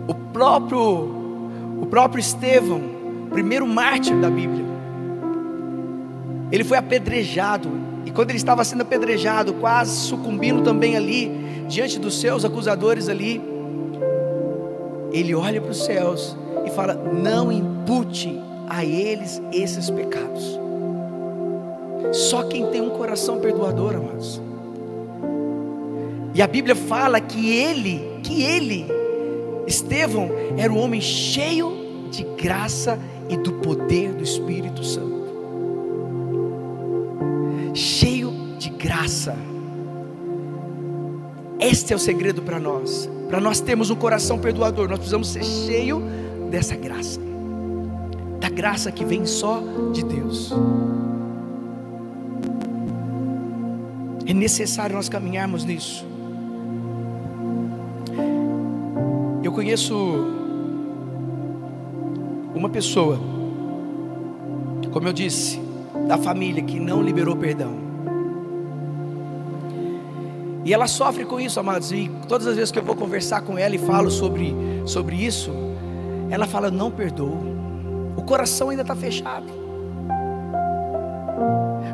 [0.08, 0.80] O próprio,
[1.80, 2.80] o próprio Estevão,
[3.30, 4.64] primeiro mártir da Bíblia,
[6.50, 7.70] ele foi apedrejado,
[8.04, 11.30] e quando ele estava sendo apedrejado, quase sucumbindo também ali,
[11.68, 13.40] diante dos seus acusadores ali,
[15.12, 20.58] ele olha para os céus e fala: Não impute a eles esses pecados.
[22.12, 24.40] Só quem tem um coração perdoador, amados.
[26.34, 28.86] E a Bíblia fala que ele, que ele,
[29.66, 32.98] Estevão, era um homem cheio de graça
[33.28, 35.22] e do poder do Espírito Santo.
[37.74, 39.36] Cheio de graça.
[41.58, 43.08] Este é o segredo para nós.
[43.32, 46.02] Para nós termos um coração perdoador, nós precisamos ser cheio
[46.50, 47.18] dessa graça.
[48.38, 50.52] Da graça que vem só de Deus.
[54.26, 56.04] É necessário nós caminharmos nisso.
[59.42, 59.96] Eu conheço
[62.54, 63.18] uma pessoa,
[64.92, 65.58] como eu disse,
[66.06, 67.91] da família que não liberou perdão.
[70.64, 71.90] E ela sofre com isso, amados.
[71.90, 74.54] E todas as vezes que eu vou conversar com ela e falo sobre,
[74.86, 75.50] sobre isso,
[76.30, 77.52] ela fala: Não perdoo.
[78.16, 79.62] O coração ainda está fechado.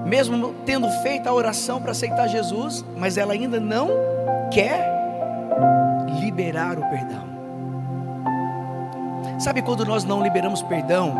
[0.06, 3.90] Mesmo tendo feito a oração para aceitar Jesus, mas ela ainda não
[4.50, 4.90] quer
[6.20, 7.28] liberar o perdão.
[9.38, 11.14] Sabe quando nós não liberamos perdão?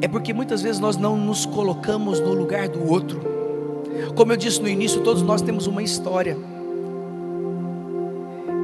[0.00, 3.37] É porque muitas vezes nós não nos colocamos no lugar do outro.
[4.18, 6.36] Como eu disse no início, todos nós temos uma história.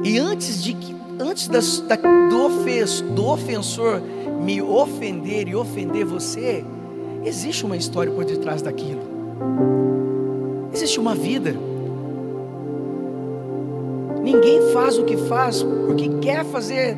[0.03, 4.01] E antes de que, antes das, da, do, do ofensor
[4.43, 6.61] me ofender e ofender você,
[7.23, 9.01] existe uma história por detrás daquilo.
[10.73, 11.55] Existe uma vida.
[14.21, 16.97] Ninguém faz o que faz porque quer fazer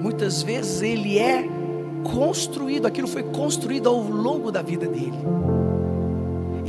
[0.00, 1.46] Muitas vezes ele é
[2.02, 5.18] construído, aquilo foi construído ao longo da vida dele.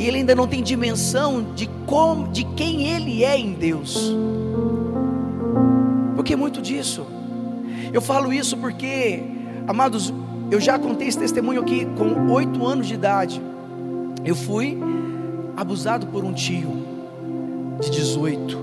[0.02, 4.12] E ele ainda não tem dimensão de como, de quem ele é em Deus.
[6.16, 7.06] Porque muito disso.
[7.93, 9.22] Eu falo isso porque,
[9.68, 10.12] amados,
[10.49, 13.39] eu já contei esse testemunho aqui com oito anos de idade.
[14.26, 14.76] Eu fui
[15.56, 16.84] abusado por um tio
[17.80, 18.58] de 18.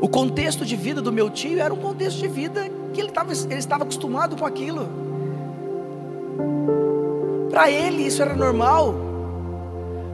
[0.00, 3.30] O contexto de vida do meu tio era um contexto de vida que ele, tava,
[3.34, 4.88] ele estava acostumado com aquilo.
[7.50, 9.09] Para ele isso era normal.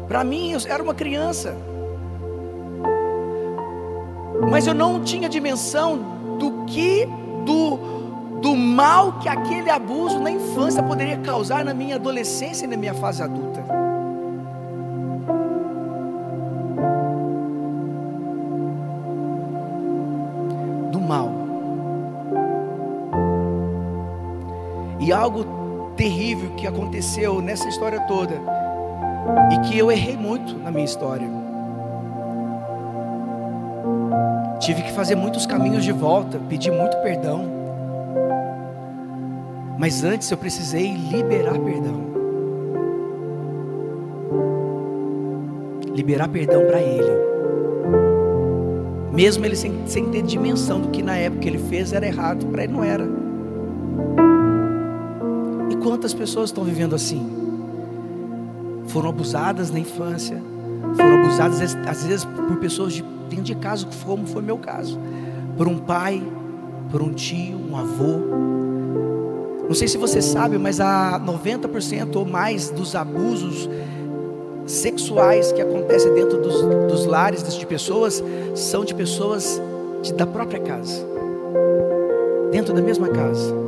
[0.09, 1.57] Para mim eu era uma criança.
[4.51, 5.99] Mas eu não tinha dimensão
[6.39, 7.07] do que
[7.45, 7.97] do
[8.41, 12.95] do mal que aquele abuso na infância poderia causar na minha adolescência e na minha
[12.95, 13.65] fase adulta.
[20.93, 21.33] Do mal.
[25.01, 28.56] E algo terrível que aconteceu nessa história toda
[29.53, 31.29] e que eu errei muito na minha história.
[34.61, 37.45] Tive que fazer muitos caminhos de volta, pedir muito perdão.
[39.79, 42.07] Mas antes eu precisei liberar perdão.
[45.95, 47.27] Liberar perdão para ele.
[49.13, 52.65] Mesmo ele sem, sem ter dimensão do que na época ele fez era errado, para
[52.65, 53.09] ele não era.
[55.71, 57.46] E quantas pessoas estão vivendo assim?
[58.97, 60.43] Foram abusadas na infância,
[60.97, 64.99] foram abusadas às vezes por pessoas de dentro de casa, como foi meu caso,
[65.55, 66.23] por um pai,
[66.91, 72.71] por um tio, um avô, não sei se você sabe, mas a 90% ou mais
[72.71, 73.69] dos abusos
[74.65, 78.25] sexuais que acontecem dentro dos, dos lares de pessoas
[78.55, 79.61] são de pessoas
[80.01, 81.07] de, da própria casa,
[82.51, 83.66] dentro da mesma casa.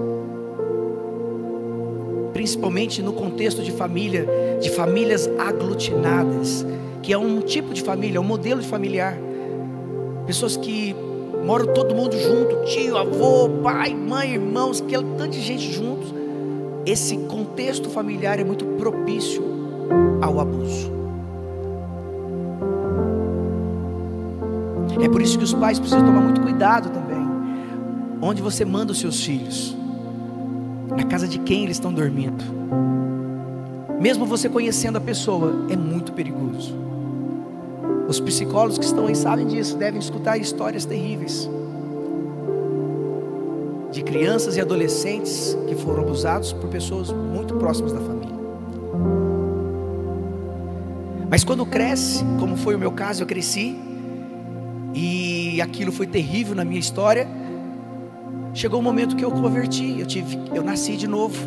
[2.38, 4.24] Principalmente no contexto de família,
[4.60, 6.64] de famílias aglutinadas,
[7.02, 9.18] que é um tipo de família, um modelo de familiar.
[10.24, 10.94] Pessoas que
[11.44, 16.14] mora todo mundo junto, tio, avô, pai, mãe, irmãos, aquele tanto de gente juntos.
[16.86, 19.42] Esse contexto familiar é muito propício
[20.22, 20.92] ao abuso.
[25.02, 27.26] É por isso que os pais precisam tomar muito cuidado também.
[28.22, 29.76] Onde você manda os seus filhos?
[30.96, 32.44] Na casa de quem eles estão dormindo?
[34.00, 36.74] Mesmo você conhecendo a pessoa, é muito perigoso.
[38.08, 41.48] Os psicólogos que estão aí sabem disso, devem escutar histórias terríveis
[43.90, 48.36] de crianças e adolescentes que foram abusados por pessoas muito próximas da família.
[51.30, 53.76] Mas quando cresce, como foi o meu caso, eu cresci
[54.94, 57.28] e aquilo foi terrível na minha história.
[58.58, 61.38] Chegou o momento que eu converti, eu tive, eu nasci de novo.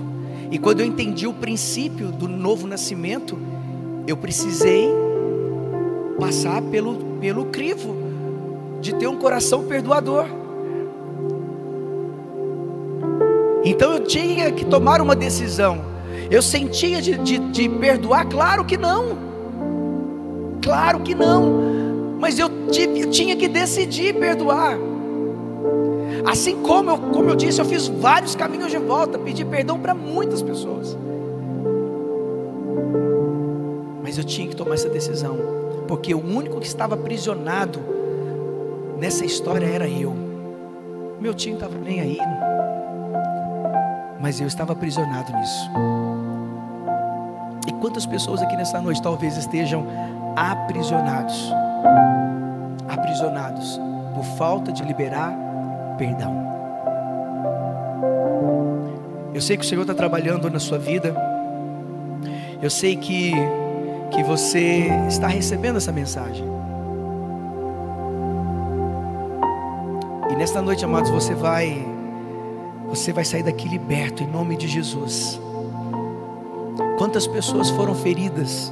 [0.49, 3.37] E quando eu entendi o princípio do novo nascimento,
[4.07, 4.89] eu precisei
[6.17, 7.93] passar pelo, pelo crivo
[8.79, 10.25] de ter um coração perdoador.
[13.65, 15.81] Então eu tinha que tomar uma decisão.
[16.29, 18.25] Eu sentia de, de, de perdoar?
[18.25, 19.17] Claro que não.
[20.61, 22.15] Claro que não.
[22.21, 24.90] Mas eu, tive, eu tinha que decidir perdoar.
[26.25, 29.93] Assim como eu, como eu disse, eu fiz vários caminhos de volta, pedi perdão para
[29.93, 30.97] muitas pessoas.
[34.03, 37.79] Mas eu tinha que tomar essa decisão porque o único que estava aprisionado
[38.97, 40.13] nessa história era eu.
[41.19, 42.17] Meu tio estava nem aí,
[44.19, 45.69] mas eu estava aprisionado nisso.
[47.67, 49.85] E quantas pessoas aqui nessa noite talvez estejam
[50.35, 51.51] aprisionados,
[52.87, 53.79] aprisionados
[54.15, 55.50] por falta de liberar
[55.97, 56.51] perdão.
[59.33, 61.15] Eu sei que o Senhor está trabalhando na sua vida.
[62.61, 63.33] Eu sei que
[64.11, 66.45] que você está recebendo essa mensagem.
[70.29, 71.85] E nesta noite, amados, você vai
[72.87, 75.39] você vai sair daqui liberto em nome de Jesus.
[76.97, 78.71] Quantas pessoas foram feridas?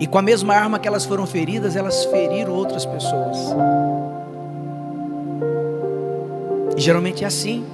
[0.00, 3.54] E com a mesma arma que elas foram feridas, elas feriram outras pessoas.
[6.76, 7.64] E geralmente é assim.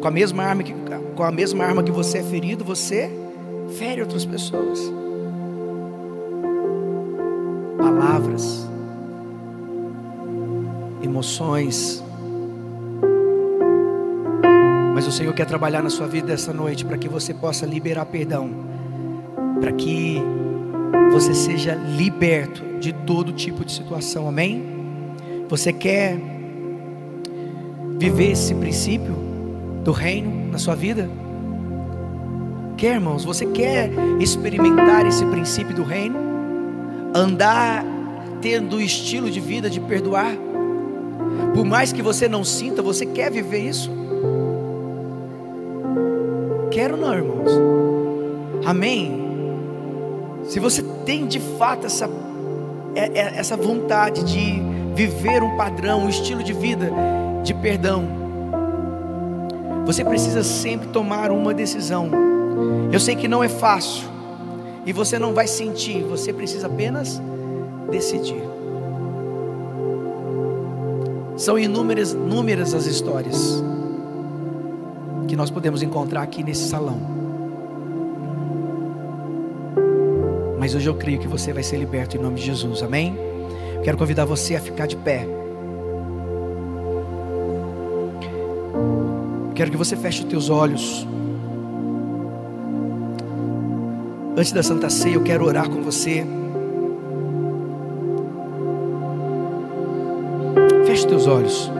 [0.00, 0.74] Com a mesma arma que,
[1.14, 3.10] com a mesma arma que você é ferido, você
[3.78, 4.92] fere outras pessoas
[8.16, 8.68] palavras,
[11.02, 12.02] emoções.
[14.94, 18.06] Mas o Senhor quer trabalhar na sua vida essa noite para que você possa liberar
[18.06, 18.50] perdão,
[19.60, 20.20] para que
[21.12, 24.64] você seja liberto de todo tipo de situação, amém?
[25.48, 26.18] Você quer
[27.98, 29.14] viver esse princípio
[29.82, 31.08] do reino na sua vida?
[32.76, 33.24] Quer, irmãos?
[33.24, 33.90] Você quer
[34.20, 36.16] experimentar esse princípio do reino?
[37.14, 37.84] Andar
[38.42, 40.36] tendo o estilo de vida de perdoar?
[41.54, 43.90] Por mais que você não sinta, você quer viver isso?
[46.70, 47.50] Quero não, irmãos.
[48.66, 49.24] Amém.
[50.44, 52.10] Se você tem de fato essa,
[52.94, 54.60] é, é, essa vontade de
[54.94, 56.92] viver um padrão, um estilo de vida
[57.46, 58.04] de perdão,
[59.86, 62.10] você precisa sempre tomar uma decisão.
[62.92, 64.08] Eu sei que não é fácil
[64.84, 67.22] e você não vai sentir, você precisa apenas
[67.88, 68.42] decidir.
[71.36, 73.62] São inúmeras, inúmeras as histórias
[75.28, 76.98] que nós podemos encontrar aqui nesse salão.
[80.58, 83.16] Mas hoje eu creio que você vai ser liberto em nome de Jesus, amém?
[83.84, 85.45] Quero convidar você a ficar de pé.
[89.56, 91.06] Quero que você feche os teus olhos.
[94.36, 96.26] Antes da Santa Ceia, eu quero orar com você.
[100.84, 101.70] Feche teus olhos.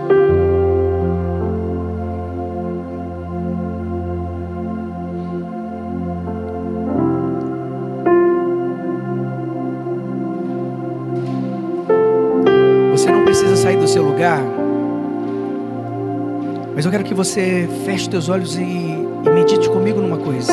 [16.76, 20.52] Mas eu quero que você feche teus olhos e, e medite comigo numa coisa.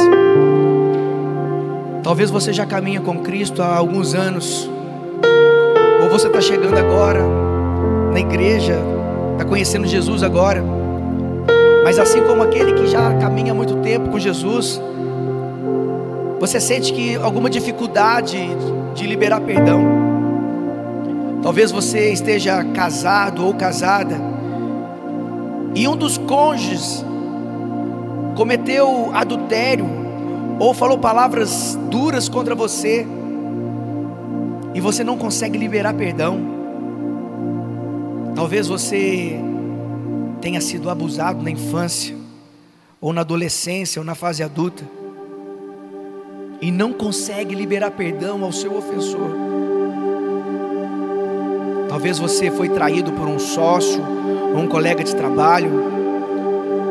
[2.01, 4.69] Talvez você já caminha com Cristo há alguns anos,
[6.01, 7.19] ou você está chegando agora
[8.13, 8.78] na igreja,
[9.34, 10.63] está conhecendo Jesus agora,
[11.84, 14.82] mas assim como aquele que já caminha há muito tempo com Jesus,
[16.39, 18.39] você sente que alguma dificuldade
[18.95, 19.84] de liberar perdão.
[21.41, 24.32] Talvez você esteja casado ou casada
[25.76, 27.03] e um dos cônjuges
[28.36, 29.86] cometeu adultério
[30.59, 33.05] ou falou palavras duras contra você
[34.74, 36.39] e você não consegue liberar perdão.
[38.36, 39.39] Talvez você
[40.41, 42.15] tenha sido abusado na infância,
[42.99, 44.84] ou na adolescência, ou na fase adulta,
[46.59, 49.43] e não consegue liberar perdão ao seu ofensor.
[51.94, 54.02] Talvez você foi traído por um sócio,
[54.52, 55.70] ou um colega de trabalho,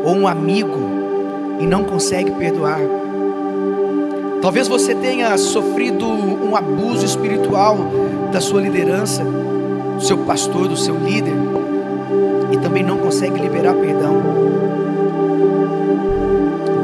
[0.01, 0.79] ou um amigo,
[1.59, 2.79] e não consegue perdoar.
[4.41, 7.77] Talvez você tenha sofrido um abuso espiritual
[8.31, 11.35] da sua liderança, do seu pastor, do seu líder,
[12.53, 14.21] e também não consegue liberar perdão.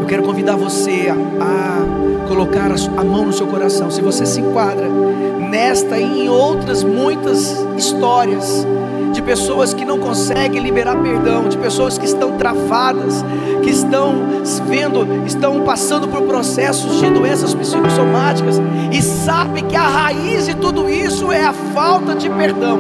[0.10, 3.92] Quero convidar você a, a colocar a, a mão no seu coração.
[3.92, 8.66] Se você se enquadra nesta e em outras muitas histórias
[9.14, 13.24] de pessoas que não conseguem liberar perdão, de pessoas que estão travadas,
[13.62, 18.60] que estão vendo, estão passando por processos de doenças psicossomáticas
[18.92, 22.80] e sabe que a raiz de tudo isso é a falta de perdão.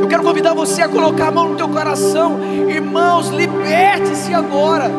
[0.00, 4.90] Eu quero convidar você a colocar a mão no teu coração, irmãos, liberte-se agora.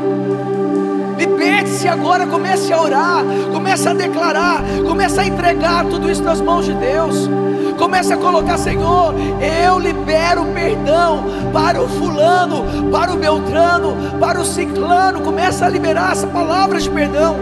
[1.24, 6.66] Liberte-se agora, comece a orar, comece a declarar, comece a entregar tudo isso nas mãos
[6.66, 7.30] de Deus.
[7.84, 9.14] Comece a colocar, Senhor,
[9.66, 15.20] eu libero perdão para o fulano, para o beltrano, para o ciclano.
[15.20, 17.36] Comece a liberar essa palavra de perdão.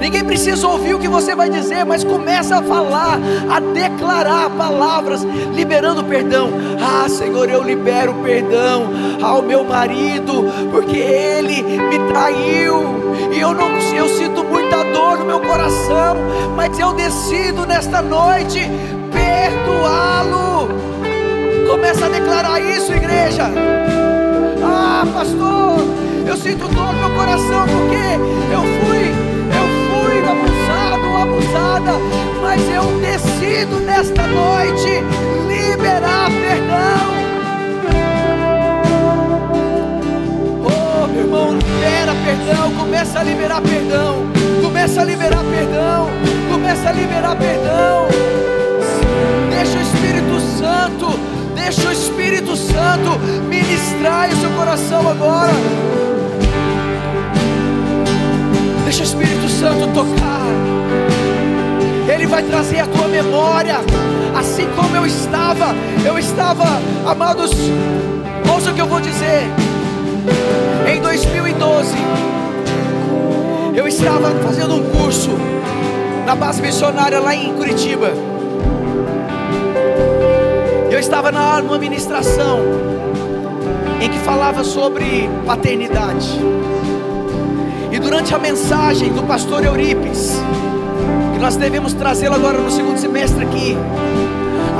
[0.00, 5.22] Ninguém precisa ouvir o que você vai dizer, mas começa a falar, a declarar palavras,
[5.54, 6.50] liberando perdão.
[6.82, 8.90] Ah, Senhor, eu libero perdão
[9.22, 13.14] ao meu marido, porque ele me traiu.
[13.32, 13.74] E eu não
[14.04, 16.16] eu sinto muita dor no meu coração,
[16.56, 18.60] mas eu decido nesta noite
[19.84, 20.68] perdoá-lo.
[21.68, 23.50] Começa a declarar isso, igreja.
[24.62, 25.78] Ah, pastor,
[26.26, 28.04] eu sinto dor no meu coração porque
[28.52, 29.04] eu fui,
[29.50, 31.92] eu fui abusado abusada,
[32.42, 35.02] mas eu decido nesta noite
[35.48, 37.14] liberar perdão.
[40.66, 44.26] Oh, meu irmão, libera perdão, começa a liberar perdão,
[44.62, 46.08] começa a liberar perdão,
[46.50, 48.53] começa a liberar perdão.
[50.58, 51.18] Santo,
[51.54, 53.18] deixa o Espírito Santo
[53.48, 55.52] ministrar em seu coração agora.
[58.84, 60.44] Deixa o Espírito Santo tocar.
[62.12, 63.76] Ele vai trazer a tua memória,
[64.38, 65.74] assim como eu estava.
[66.04, 66.64] Eu estava,
[67.06, 67.50] amados,
[68.52, 69.48] ouça o que eu vou dizer.
[70.86, 71.94] Em 2012,
[73.74, 75.30] eu estava fazendo um curso
[76.26, 78.33] na base missionária lá em Curitiba.
[81.04, 82.60] Estava na numa ministração
[84.00, 86.40] em que falava sobre paternidade.
[88.00, 90.32] durante a mensagem do pastor Eurípides,
[91.34, 93.76] que nós devemos trazê-lo agora no segundo semestre aqui,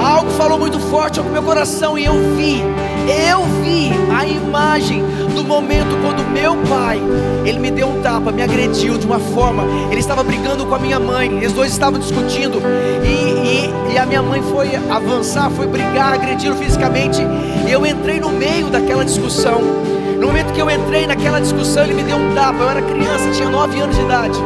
[0.03, 2.63] algo falou muito forte ao meu coração e eu vi,
[3.09, 5.03] eu vi a imagem
[5.35, 7.01] do momento quando meu pai,
[7.45, 10.79] ele me deu um tapa, me agrediu de uma forma, ele estava brigando com a
[10.79, 12.61] minha mãe, eles dois estavam discutindo
[13.05, 17.21] e, e, e a minha mãe foi avançar, foi brigar, agredi-lo fisicamente,
[17.67, 19.61] e eu entrei no meio daquela discussão.
[20.19, 22.59] No momento que eu entrei naquela discussão, ele me deu um tapa.
[22.59, 24.39] Eu era criança, tinha 9 anos de idade.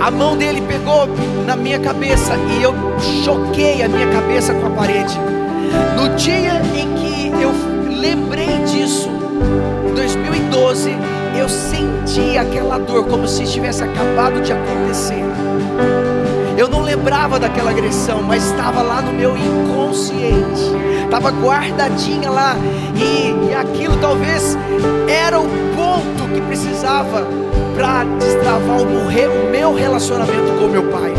[0.00, 1.06] A mão dele pegou
[1.44, 2.74] na minha cabeça e eu
[3.22, 5.18] choquei a minha cabeça com a parede.
[5.96, 6.99] No dia em
[12.86, 15.24] dor como se tivesse acabado de acontecer.
[16.56, 20.62] Eu não lembrava daquela agressão, mas estava lá no meu inconsciente,
[21.04, 22.54] estava guardadinha lá,
[22.96, 24.58] e, e aquilo talvez
[25.08, 27.26] era o ponto que precisava
[27.74, 31.14] para destravar o meu relacionamento com meu pai.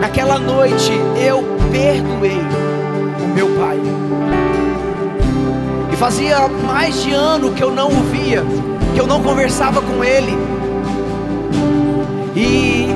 [0.00, 2.40] Naquela noite eu perdoei
[3.22, 3.78] o meu pai.
[5.92, 8.42] E fazia mais de ano que eu não o via,
[8.94, 10.32] que eu não conversava com ele.
[12.36, 12.88] E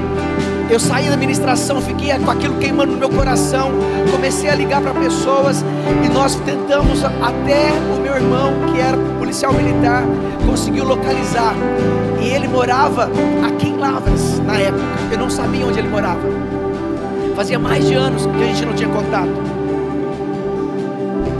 [0.70, 3.72] eu saí da ministração, fiquei com aquilo queimando no meu coração.
[4.10, 5.64] Comecei a ligar para pessoas
[6.04, 10.04] e nós tentamos até o meu irmão, que era policial militar,
[10.46, 11.54] conseguiu localizar.
[12.22, 13.10] E ele morava
[13.46, 14.84] aqui em Lavras na época.
[15.10, 16.20] Eu não sabia onde ele morava.
[17.34, 19.30] Fazia mais de anos que a gente não tinha contato.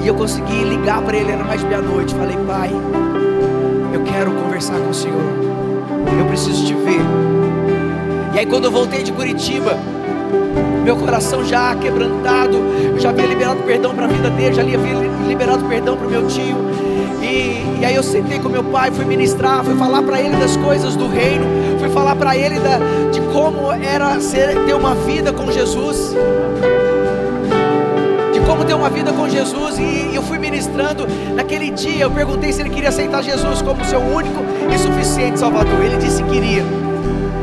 [0.03, 2.15] E eu consegui ligar para ele, era mais de meia-noite.
[2.15, 2.71] Falei, pai,
[4.19, 5.23] quero conversar com o Senhor.
[6.19, 7.01] Eu preciso te ver.
[8.35, 9.79] E aí quando eu voltei de Curitiba,
[10.83, 14.77] meu coração já quebrantado, eu já havia liberado perdão para a vida dele, já havia
[15.25, 16.57] liberado perdão para o meu tio.
[17.23, 20.57] E, e, aí eu sentei com meu pai, fui ministrar, fui falar para ele das
[20.57, 21.45] coisas do reino,
[21.79, 22.79] fui falar para ele da,
[23.13, 26.17] de como era ser, ter uma vida com Jesus,
[28.49, 29.79] como ter uma vida com Jesus.
[29.79, 31.07] E, eu fui ministrando.
[31.37, 34.43] Naquele dia eu perguntei se ele queria aceitar Jesus como seu único
[34.75, 35.85] e suficiente Salvador.
[35.85, 36.65] Ele disse que queria.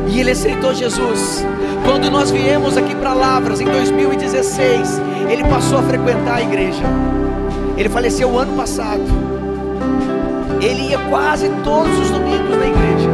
[0.07, 1.45] E ele aceitou Jesus.
[1.85, 4.99] Quando nós viemos aqui para Lavras em 2016,
[5.29, 6.83] ele passou a frequentar a igreja.
[7.77, 9.03] Ele faleceu o ano passado.
[10.59, 13.09] Ele ia quase todos os domingos na igreja.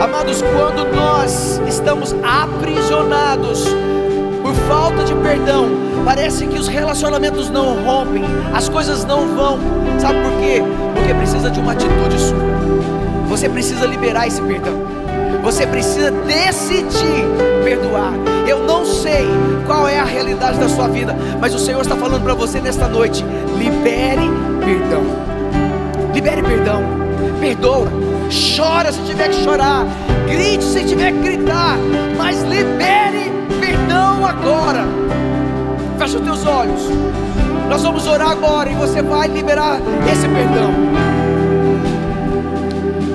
[0.00, 3.66] Amados, quando nós estamos aprisionados
[4.48, 5.68] por falta de perdão,
[6.06, 8.24] parece que os relacionamentos não rompem,
[8.54, 9.58] as coisas não vão.
[9.98, 10.62] Sabe por quê?
[10.94, 12.38] Porque precisa de uma atitude sua.
[13.28, 14.72] Você precisa liberar esse perdão.
[15.42, 17.26] Você precisa decidir
[17.62, 18.14] perdoar.
[18.48, 19.26] Eu não sei
[19.66, 22.88] qual é a realidade da sua vida, mas o Senhor está falando para você nesta
[22.88, 23.22] noite:
[23.58, 24.30] libere
[24.64, 25.02] perdão.
[26.14, 26.82] Libere perdão.
[27.38, 27.86] Perdoa.
[28.56, 29.84] Chora se tiver que chorar.
[30.26, 31.76] Grite se tiver que gritar.
[32.16, 33.07] Mas libere
[34.28, 34.84] agora.
[35.98, 36.82] Fecha os teus olhos.
[37.68, 39.78] Nós vamos orar agora e você vai liberar
[40.10, 40.70] esse perdão.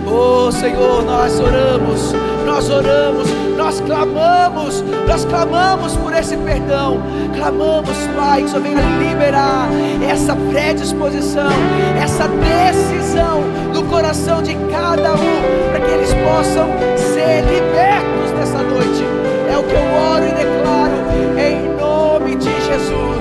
[0.05, 2.13] Oh Senhor, nós oramos,
[2.45, 7.01] nós oramos, nós clamamos, nós clamamos por esse perdão.
[7.35, 9.69] Clamamos, Pai, que só venha liberar
[10.07, 11.51] essa predisposição,
[11.99, 13.41] essa decisão
[13.73, 19.03] do coração de cada um, para que eles possam ser libertos nessa noite.
[19.51, 21.02] É o que eu oro e declaro
[22.73, 23.12] Jesus.